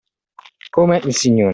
[0.71, 1.49] Come il signore.